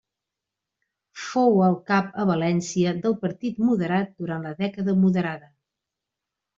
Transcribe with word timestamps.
Fou 1.25 1.61
el 1.65 1.77
cap 1.91 2.17
a 2.23 2.27
València 2.31 2.95
del 3.05 3.17
Partit 3.27 3.63
Moderat 3.69 4.19
durant 4.25 4.51
la 4.51 4.59
Dècada 4.67 5.01
Moderada. 5.07 5.57